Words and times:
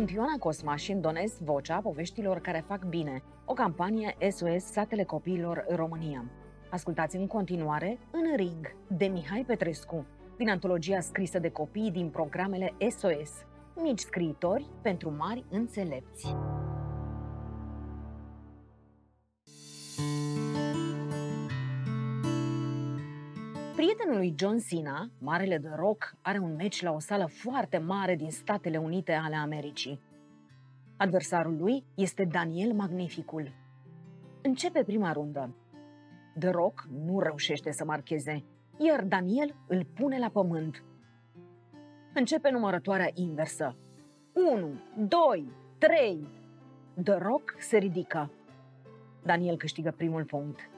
Sunt 0.00 0.12
Ioana 0.12 0.36
Cosma 0.38 0.76
și 0.76 0.92
îndonez 0.92 1.38
vocea 1.44 1.80
poveștilor 1.80 2.40
care 2.40 2.64
fac 2.66 2.84
bine, 2.84 3.22
o 3.44 3.52
campanie 3.52 4.16
SOS 4.30 4.64
Satele 4.64 5.04
Copiilor 5.04 5.64
România. 5.68 6.24
Ascultați 6.70 7.16
în 7.16 7.26
continuare 7.26 7.98
În 8.10 8.36
Ring 8.36 8.76
de 8.88 9.06
Mihai 9.06 9.44
Petrescu, 9.46 10.06
din 10.36 10.50
antologia 10.50 11.00
scrisă 11.00 11.38
de 11.38 11.48
copii 11.50 11.90
din 11.90 12.08
programele 12.08 12.74
SOS, 12.98 13.30
mici 13.82 13.98
scriitori 13.98 14.70
pentru 14.82 15.14
mari 15.18 15.44
înțelepți. 15.50 16.34
Prietenul 23.80 24.16
lui 24.16 24.34
John 24.36 24.58
Cena, 24.58 25.10
marele 25.18 25.58
de 25.58 25.68
rock, 25.76 26.14
are 26.22 26.38
un 26.38 26.54
meci 26.54 26.82
la 26.82 26.90
o 26.90 26.98
sală 26.98 27.26
foarte 27.26 27.78
mare 27.78 28.14
din 28.14 28.30
Statele 28.30 28.76
Unite 28.76 29.12
ale 29.12 29.36
Americii. 29.36 30.00
Adversarul 30.96 31.56
lui 31.56 31.84
este 31.94 32.24
Daniel 32.24 32.72
Magnificul. 32.72 33.52
Începe 34.42 34.84
prima 34.84 35.12
rundă. 35.12 35.54
The 36.38 36.50
Rock 36.50 36.88
nu 37.04 37.20
reușește 37.20 37.70
să 37.72 37.84
marcheze, 37.84 38.44
iar 38.78 39.04
Daniel 39.04 39.54
îl 39.66 39.84
pune 39.94 40.18
la 40.18 40.28
pământ. 40.28 40.84
Începe 42.14 42.50
numărătoarea 42.50 43.10
inversă. 43.14 43.76
1, 44.32 44.80
2, 44.96 45.52
3. 45.78 46.26
The 47.04 47.14
Rock 47.14 47.54
se 47.58 47.78
ridică. 47.78 48.30
Daniel 49.22 49.56
câștigă 49.56 49.94
primul 49.96 50.24
punct. 50.24 50.70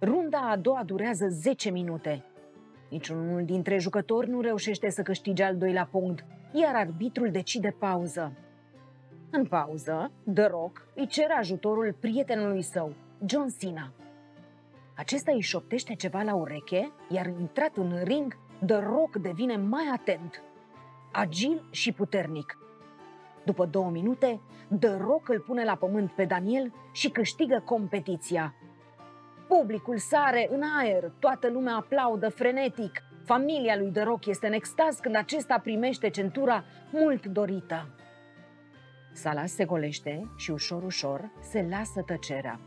Runda 0.00 0.38
a 0.38 0.56
doua 0.56 0.82
durează 0.84 1.28
10 1.28 1.70
minute. 1.70 2.24
Niciunul 2.90 3.44
dintre 3.44 3.78
jucători 3.78 4.30
nu 4.30 4.40
reușește 4.40 4.90
să 4.90 5.02
câștige 5.02 5.42
al 5.42 5.56
doilea 5.56 5.88
punct, 5.90 6.24
iar 6.52 6.74
arbitrul 6.74 7.30
decide 7.30 7.76
pauză. 7.78 8.32
În 9.30 9.44
pauză, 9.44 10.10
The 10.34 10.46
Rock 10.46 10.86
îi 10.94 11.06
cere 11.06 11.32
ajutorul 11.32 11.96
prietenului 12.00 12.62
său, 12.62 12.92
John 13.26 13.48
Cena. 13.58 13.92
Acesta 14.96 15.32
îi 15.32 15.40
șoptește 15.40 15.94
ceva 15.94 16.22
la 16.22 16.34
ureche, 16.34 16.92
iar 17.08 17.26
intrat 17.26 17.76
în 17.76 18.00
ring, 18.02 18.36
The 18.66 18.78
Rock 18.78 19.16
devine 19.16 19.56
mai 19.56 19.84
atent, 19.94 20.42
agil 21.12 21.68
și 21.70 21.92
puternic. 21.92 22.58
După 23.44 23.66
două 23.66 23.90
minute, 23.90 24.40
The 24.80 24.96
Rock 24.96 25.28
îl 25.28 25.40
pune 25.40 25.64
la 25.64 25.74
pământ 25.74 26.10
pe 26.10 26.24
Daniel 26.24 26.72
și 26.92 27.10
câștigă 27.10 27.62
competiția. 27.64 28.54
Publicul 29.48 29.98
sare 29.98 30.48
în 30.50 30.62
aer, 30.78 31.12
toată 31.18 31.50
lumea 31.50 31.74
aplaudă 31.74 32.28
frenetic. 32.28 33.02
Familia 33.24 33.76
lui 33.76 33.90
The 33.90 34.02
Rock 34.02 34.26
este 34.26 34.46
în 34.46 34.52
extaz 34.52 34.98
când 34.98 35.16
acesta 35.16 35.58
primește 35.58 36.08
centura 36.08 36.64
mult 36.90 37.26
dorită. 37.26 37.88
Sala 39.12 39.46
se 39.46 39.64
golește 39.64 40.30
și 40.36 40.50
ușor, 40.50 40.82
ușor 40.82 41.30
se 41.40 41.66
lasă 41.70 42.02
tăcerea. 42.06 42.60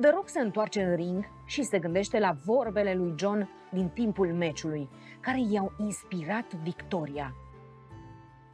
The 0.00 0.10
Rock 0.10 0.28
se 0.28 0.40
întoarce 0.40 0.82
în 0.82 0.94
ring 0.94 1.24
și 1.46 1.62
se 1.62 1.78
gândește 1.78 2.18
la 2.18 2.36
vorbele 2.44 2.94
lui 2.94 3.14
John 3.18 3.48
din 3.72 3.88
timpul 3.88 4.32
meciului, 4.32 4.88
care 5.20 5.38
i-au 5.50 5.72
inspirat 5.78 6.54
victoria. 6.54 7.34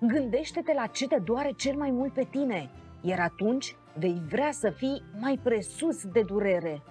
Gândește-te 0.01 0.73
la 0.75 0.87
ce 0.87 1.07
te 1.07 1.19
doare 1.19 1.53
cel 1.57 1.77
mai 1.77 1.91
mult 1.91 2.13
pe 2.13 2.27
tine, 2.31 2.71
iar 3.01 3.21
atunci 3.21 3.77
vei 3.99 4.23
vrea 4.29 4.51
să 4.51 4.71
fii 4.71 5.03
mai 5.21 5.41
presus 5.43 6.07
de 6.07 6.23
durere. 6.23 6.83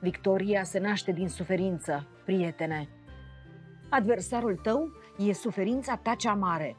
Victoria 0.00 0.62
se 0.62 0.78
naște 0.78 1.12
din 1.12 1.28
suferință, 1.28 2.06
prietene. 2.24 2.88
Adversarul 3.88 4.56
tău 4.62 4.90
e 5.18 5.32
suferința 5.32 5.96
ta 5.96 6.14
cea 6.14 6.34
mare. 6.34 6.76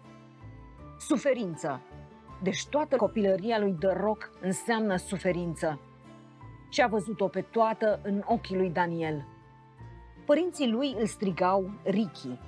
Suferință. 1.00 1.82
Deci 2.44 2.68
toată 2.68 2.96
copilăria 2.96 3.60
lui 3.60 3.76
The 3.80 3.94
Rock 3.94 4.32
înseamnă 4.42 4.96
suferință. 4.96 5.80
Și 6.70 6.82
a 6.82 6.88
văzut-o 6.88 7.28
pe 7.28 7.42
toată 7.42 8.00
în 8.04 8.22
ochii 8.26 8.58
lui 8.58 8.70
Daniel. 8.70 9.26
Părinții 10.26 10.72
lui 10.72 10.96
îl 11.00 11.06
strigau 11.06 11.72
Ricky. 11.84 12.40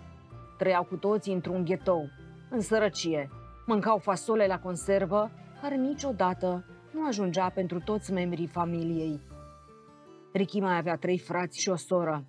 Trăiau 0.57 0.83
cu 0.83 0.95
toții 0.95 1.33
într-un 1.33 1.63
ghetou, 1.65 2.09
în 2.49 2.61
sărăcie. 2.61 3.29
Mâncau 3.65 3.97
fasole 3.97 4.47
la 4.47 4.59
conservă, 4.59 5.31
care 5.61 5.75
niciodată 5.75 6.65
nu 6.91 7.07
ajungea 7.07 7.49
pentru 7.49 7.79
toți 7.79 8.11
membrii 8.11 8.47
familiei. 8.47 9.19
Ricky 10.35 10.59
mai 10.59 10.77
avea 10.77 10.95
trei 10.95 11.19
frați 11.19 11.59
și 11.59 11.69
o 11.69 11.75
soră. 11.75 12.25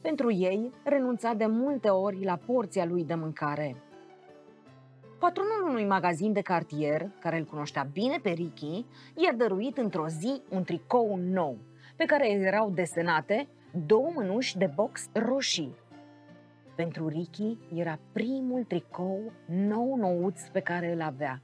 Pentru 0.00 0.32
ei, 0.32 0.72
renunța 0.84 1.32
de 1.34 1.46
multe 1.46 1.88
ori 1.88 2.24
la 2.24 2.36
porția 2.36 2.84
lui 2.84 3.04
de 3.04 3.14
mâncare. 3.14 3.76
Patronul 5.18 5.68
unui 5.68 5.86
magazin 5.86 6.32
de 6.32 6.40
cartier, 6.40 7.10
care 7.20 7.38
îl 7.38 7.44
cunoștea 7.44 7.88
bine 7.92 8.18
pe 8.22 8.30
Ricky, 8.30 8.86
i-a 9.14 9.32
dăruit 9.36 9.76
într-o 9.76 10.08
zi 10.08 10.42
un 10.50 10.62
tricou 10.64 11.16
nou, 11.16 11.58
pe 11.96 12.04
care 12.04 12.30
erau 12.30 12.70
desenate 12.70 13.48
două 13.86 14.10
mânuși 14.14 14.58
de 14.58 14.70
box 14.74 15.08
roșii. 15.12 15.74
Pentru 16.74 17.08
Ricky 17.08 17.58
era 17.74 17.98
primul 18.12 18.64
tricou 18.64 19.32
nou 19.46 19.96
nouț 19.96 20.40
pe 20.52 20.60
care 20.60 20.92
îl 20.92 21.00
avea. 21.00 21.42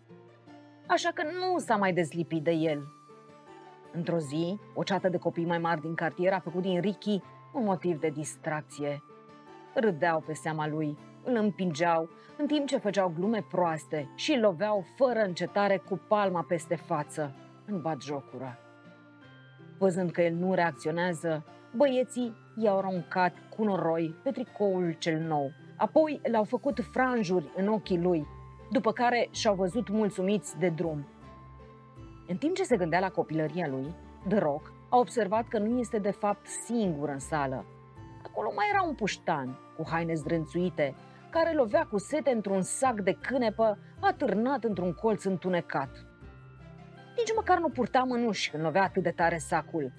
Așa 0.86 1.10
că 1.14 1.22
nu 1.22 1.58
s-a 1.58 1.76
mai 1.76 1.92
dezlipit 1.92 2.42
de 2.42 2.50
el– 2.50 2.82
Într-o 3.96 4.18
zi, 4.18 4.58
o 4.74 4.82
ceată 4.82 5.08
de 5.08 5.18
copii 5.18 5.44
mai 5.44 5.58
mari 5.58 5.80
din 5.80 5.94
cartier 5.94 6.32
a 6.32 6.38
făcut 6.38 6.62
din 6.62 6.80
Ricky 6.80 7.22
un 7.52 7.64
motiv 7.64 8.00
de 8.00 8.08
distracție. 8.08 9.02
Râdeau 9.74 10.20
pe 10.20 10.32
seama 10.32 10.68
lui, 10.68 10.98
îl 11.24 11.36
împingeau, 11.36 12.08
în 12.38 12.46
timp 12.46 12.66
ce 12.66 12.78
făceau 12.78 13.12
glume 13.16 13.44
proaste 13.50 14.10
și 14.14 14.32
îl 14.32 14.40
loveau 14.40 14.84
fără 14.96 15.18
încetare 15.20 15.76
cu 15.76 16.00
palma 16.08 16.44
peste 16.48 16.76
față, 16.76 17.34
în 17.66 17.82
jocura. 18.00 18.58
Văzând 19.78 20.10
că 20.10 20.22
el 20.22 20.34
nu 20.34 20.54
reacționează, 20.54 21.44
băieții 21.76 22.34
i-au 22.56 22.78
aruncat 22.78 23.32
cu 23.56 23.64
noroi 23.64 24.14
pe 24.22 24.30
tricoul 24.30 24.96
cel 24.98 25.20
nou. 25.20 25.50
Apoi 25.76 26.20
le-au 26.22 26.44
făcut 26.44 26.80
franjuri 26.92 27.52
în 27.56 27.68
ochii 27.68 28.00
lui, 28.00 28.26
după 28.70 28.92
care 28.92 29.28
și-au 29.30 29.54
văzut 29.54 29.88
mulțumiți 29.88 30.58
de 30.58 30.68
drum. 30.68 31.06
În 32.26 32.36
timp 32.36 32.54
ce 32.54 32.62
se 32.62 32.76
gândea 32.76 33.00
la 33.00 33.10
copilăria 33.10 33.68
lui, 33.68 33.94
The 34.28 34.38
Rock 34.38 34.72
a 34.88 34.96
observat 34.96 35.48
că 35.48 35.58
nu 35.58 35.78
este 35.78 35.98
de 35.98 36.10
fapt 36.10 36.46
singur 36.46 37.08
în 37.08 37.18
sală. 37.18 37.64
Acolo 38.24 38.52
mai 38.54 38.66
era 38.72 38.82
un 38.82 38.94
puștan 38.94 39.58
cu 39.76 39.84
haine 39.88 40.14
zdrânțuite, 40.14 40.94
care 41.30 41.54
lovea 41.54 41.86
cu 41.90 41.98
sete 41.98 42.30
într-un 42.30 42.62
sac 42.62 43.00
de 43.00 43.18
cânepă 43.20 43.78
atârnat 44.00 44.64
într-un 44.64 44.92
colț 44.92 45.24
întunecat. 45.24 45.90
Nici 47.16 47.34
măcar 47.34 47.58
nu 47.58 47.68
purta 47.68 48.02
mânuși 48.02 48.50
când 48.50 48.62
lovea 48.62 48.82
atât 48.82 49.02
de 49.02 49.10
tare 49.10 49.38
sacul. 49.38 49.92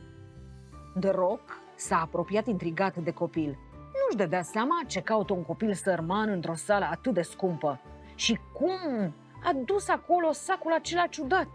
The 1.00 1.10
Rock 1.10 1.62
s-a 1.76 2.02
apropiat 2.02 2.48
intrigat 2.48 2.96
de 2.96 3.12
copil. 3.12 3.58
Nu-și 3.94 4.18
dădea 4.18 4.42
seama 4.42 4.82
ce 4.88 5.02
caută 5.02 5.34
un 5.34 5.44
copil 5.44 5.74
sărman 5.74 6.30
într-o 6.30 6.54
sală 6.54 6.86
atât 6.92 7.14
de 7.14 7.22
scumpă 7.22 7.82
și 8.16 8.40
cum 8.54 9.14
a 9.44 9.54
dus 9.66 9.88
acolo 9.88 10.32
sacul 10.32 10.74
acela 10.74 11.08
ciudat. 11.08 11.50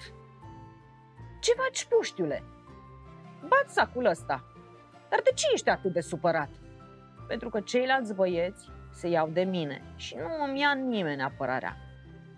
Ce 1.41 1.53
faci, 1.53 1.85
puștiule? 1.85 2.43
Bat 3.49 3.69
sacul 3.69 4.05
ăsta. 4.05 4.45
Dar 5.09 5.21
de 5.25 5.31
ce 5.35 5.47
ești 5.53 5.69
atât 5.69 5.93
de 5.93 6.01
supărat? 6.01 6.49
Pentru 7.29 7.49
că 7.49 7.61
ceilalți 7.61 8.15
băieți 8.15 8.69
se 8.93 9.09
iau 9.09 9.29
de 9.29 9.43
mine 9.43 9.83
și 9.97 10.17
nu 10.17 10.45
îmi 10.45 10.61
ia 10.61 10.73
nimeni 10.73 11.23
apărarea. 11.23 11.77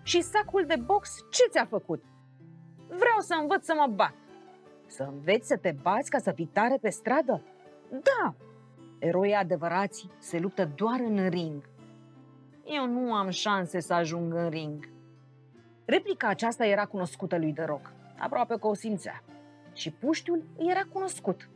Și 0.03 0.21
sacul 0.21 0.65
de 0.65 0.75
box 0.75 1.15
ce 1.31 1.43
ți-a 1.49 1.65
făcut? 1.65 2.03
Vreau 2.87 3.19
să 3.19 3.37
învăț 3.41 3.65
să 3.65 3.73
mă 3.77 3.87
bat. 3.95 4.13
Să 4.87 5.03
înveți 5.03 5.47
să 5.47 5.57
te 5.57 5.75
bați 5.81 6.09
ca 6.09 6.19
să 6.19 6.31
fii 6.31 6.49
tare 6.53 6.77
pe 6.81 6.89
stradă? 6.89 7.41
Da! 7.89 8.35
Eroii 8.99 9.33
adevărați 9.33 10.07
se 10.17 10.39
luptă 10.39 10.65
doar 10.75 10.99
în 10.99 11.29
ring. 11.29 11.69
Eu 12.63 12.87
nu 12.87 13.13
am 13.13 13.29
șanse 13.29 13.79
să 13.79 13.93
ajung 13.93 14.33
în 14.33 14.49
ring. 14.49 14.89
Replica 15.85 16.27
aceasta 16.27 16.65
era 16.65 16.85
cunoscută 16.85 17.37
lui 17.37 17.53
de 17.53 17.63
Rock 17.63 17.91
aproape 18.23 18.55
că 18.59 18.67
o 18.67 18.73
simțea. 18.73 19.23
Și 19.73 19.91
puștiul 19.91 20.43
îi 20.57 20.69
era 20.69 20.83
cunoscut. 20.91 21.49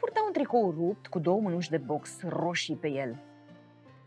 Purta 0.00 0.22
un 0.26 0.32
tricou 0.32 0.70
rupt 0.70 1.06
cu 1.06 1.18
două 1.18 1.40
mânuși 1.40 1.70
de 1.70 1.78
box 1.78 2.22
roșii 2.22 2.76
pe 2.76 2.88
el. 2.88 3.22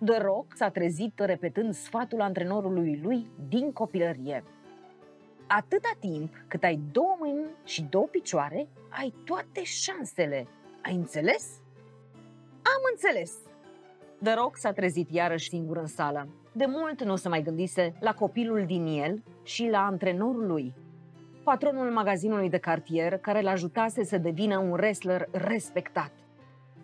The 0.05 0.17
Rock 0.17 0.55
s-a 0.55 0.69
trezit 0.69 1.19
repetând 1.19 1.73
sfatul 1.73 2.21
antrenorului 2.21 2.99
lui 3.03 3.27
din 3.47 3.71
copilărie. 3.71 4.43
Atâta 5.47 5.91
timp 5.99 6.33
cât 6.47 6.63
ai 6.63 6.79
două 6.91 7.15
mâini 7.19 7.49
și 7.63 7.81
două 7.81 8.05
picioare, 8.05 8.67
ai 8.89 9.13
toate 9.25 9.63
șansele. 9.63 10.47
Ai 10.83 10.95
înțeles? 10.95 11.61
Am 12.51 12.81
înțeles! 12.91 13.33
The 14.23 14.33
Rock 14.33 14.57
s-a 14.57 14.71
trezit 14.71 15.11
iarăși 15.11 15.49
singur 15.49 15.77
în 15.77 15.87
sală. 15.87 16.27
De 16.51 16.65
mult 16.65 17.03
nu 17.03 17.15
se 17.15 17.29
mai 17.29 17.41
gândise 17.41 17.93
la 17.99 18.13
copilul 18.13 18.65
din 18.65 18.85
el 18.85 19.23
și 19.43 19.67
la 19.67 19.85
antrenorul 19.85 20.47
lui, 20.47 20.73
patronul 21.49 21.91
magazinului 21.91 22.49
de 22.49 22.57
cartier 22.57 23.17
care 23.17 23.41
l 23.41 23.47
ajutase 23.47 24.03
să 24.03 24.17
devină 24.17 24.57
un 24.57 24.71
wrestler 24.71 25.27
respectat. 25.31 26.11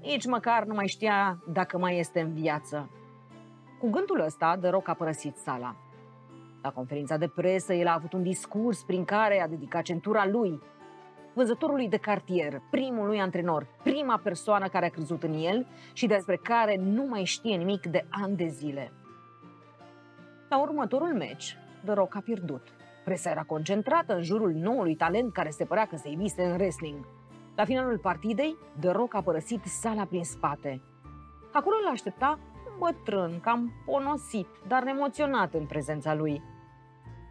Nici 0.01 0.25
măcar 0.25 0.63
nu 0.63 0.73
mai 0.73 0.87
știa 0.87 1.43
dacă 1.53 1.77
mai 1.77 1.99
este 1.99 2.19
în 2.19 2.33
viață. 2.33 2.89
Cu 3.79 3.89
gândul 3.89 4.19
ăsta, 4.19 4.57
The 4.61 4.69
Rock 4.69 4.87
a 4.87 4.93
părăsit 4.93 5.35
sala. 5.37 5.75
La 6.61 6.71
conferința 6.71 7.17
de 7.17 7.27
presă, 7.27 7.73
el 7.73 7.87
a 7.87 7.93
avut 7.93 8.13
un 8.13 8.23
discurs 8.23 8.83
prin 8.83 9.05
care 9.05 9.41
a 9.41 9.47
dedicat 9.47 9.83
centura 9.83 10.27
lui 10.27 10.61
vânzătorului 11.33 11.89
de 11.89 11.97
cartier, 11.97 12.61
primul 12.71 13.07
lui 13.07 13.19
antrenor, 13.19 13.67
prima 13.83 14.17
persoană 14.23 14.67
care 14.67 14.85
a 14.85 14.89
crezut 14.89 15.23
în 15.23 15.33
el 15.33 15.67
și 15.93 16.07
despre 16.07 16.35
care 16.35 16.75
nu 16.79 17.05
mai 17.05 17.23
știe 17.23 17.55
nimic 17.55 17.85
de 17.85 18.05
ani 18.09 18.35
de 18.35 18.47
zile. 18.47 18.91
La 20.49 20.61
următorul 20.61 21.13
meci, 21.13 21.57
The 21.83 21.93
Rock 21.93 22.15
a 22.15 22.19
pierdut. 22.19 22.74
Presa 23.05 23.29
era 23.29 23.43
concentrată 23.43 24.15
în 24.15 24.23
jurul 24.23 24.51
noului 24.51 24.95
talent 24.95 25.33
care 25.33 25.49
se 25.49 25.65
părea 25.65 25.85
că 25.85 25.95
se 25.95 26.09
ibise 26.09 26.43
în 26.43 26.51
wrestling. 26.51 27.07
La 27.55 27.65
finalul 27.65 27.97
partidei, 27.97 28.55
The 28.79 28.91
Rock 28.91 29.13
a 29.13 29.21
părăsit 29.21 29.63
sala 29.63 30.05
prin 30.05 30.23
spate. 30.23 30.81
Acolo 31.53 31.75
îl 31.81 31.91
aștepta 31.91 32.39
un 32.67 32.73
bătrân, 32.79 33.39
cam 33.39 33.71
ponosit, 33.85 34.47
dar 34.67 34.87
emoționat 34.87 35.53
în 35.53 35.65
prezența 35.65 36.13
lui. 36.13 36.41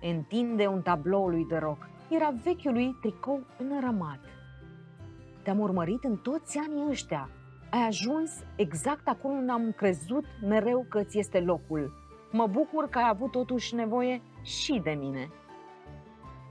Întinde 0.02 0.66
un 0.66 0.82
tablou 0.82 1.28
lui 1.28 1.44
The 1.44 1.58
Rock. 1.58 1.88
Era 2.08 2.34
vechiul 2.44 2.72
lui 2.72 2.96
tricou 3.00 3.40
înăramat. 3.58 4.20
Te-am 5.42 5.58
urmărit 5.58 6.04
în 6.04 6.16
toți 6.16 6.58
anii 6.58 6.86
ăștia. 6.88 7.28
Ai 7.70 7.86
ajuns 7.86 8.30
exact 8.56 9.08
acolo 9.08 9.34
unde 9.34 9.52
am 9.52 9.72
crezut 9.72 10.24
mereu 10.42 10.86
că 10.88 11.02
ți 11.02 11.18
este 11.18 11.40
locul. 11.40 11.92
Mă 12.32 12.46
bucur 12.46 12.88
că 12.88 12.98
ai 12.98 13.08
avut 13.08 13.30
totuși 13.30 13.74
nevoie 13.74 14.22
și 14.42 14.80
de 14.84 14.90
mine. 14.90 15.28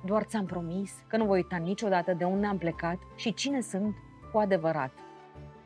Doar 0.06 0.24
ți-am 0.24 0.46
promis 0.46 0.92
că 1.08 1.18
nu 1.18 1.26
voi 1.26 1.38
uita 1.38 1.56
niciodată 1.56 2.14
de 2.14 2.24
unde 2.24 2.46
am 2.46 2.58
plecat 2.58 2.98
și 3.16 3.34
cine 3.34 3.62
sunt 3.62 3.96
cu 4.32 4.38
adevărat. 4.38 4.92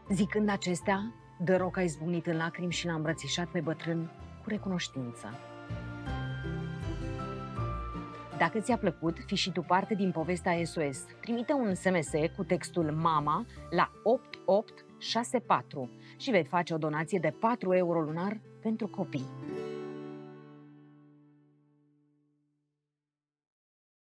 Zicând 0.10 0.50
acestea, 0.50 1.14
The 1.44 1.56
Rock 1.56 1.78
a 1.78 1.82
izbucnit 1.82 2.28
în 2.28 2.38
lacrimi 2.38 2.72
și 2.72 2.86
l-a 2.86 2.94
îmbrățișat 2.94 3.48
pe 3.48 3.60
bătrân 3.60 4.12
cu 4.44 4.50
recunoștință. 4.50 5.28
Dacă 8.38 8.60
ți-a 8.60 8.78
plăcut, 8.78 9.18
fi 9.26 9.36
și 9.36 9.52
tu 9.52 9.62
parte 9.62 9.94
din 9.94 10.12
povestea 10.12 10.64
SOS. 10.64 11.06
Trimite 11.22 11.54
un 11.54 11.74
SMS 11.74 12.10
cu 12.36 12.44
textul 12.44 12.92
MAMA 12.92 13.46
la 13.70 13.92
8864 14.04 15.92
și 16.18 16.32
vei 16.32 16.46
face 16.46 16.74
o 16.74 16.78
donație 16.78 17.20
de 17.20 17.34
4 17.40 17.74
euro 17.74 18.02
lunar 18.02 18.40
pentru 18.62 18.88
copii. 18.88 19.28